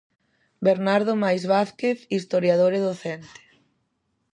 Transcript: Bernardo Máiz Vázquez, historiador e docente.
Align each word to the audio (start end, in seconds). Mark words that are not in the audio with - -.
Bernardo 0.67 1.11
Máiz 1.23 1.43
Vázquez, 1.53 1.97
historiador 2.17 2.71
e 2.79 2.81
docente. 2.87 3.39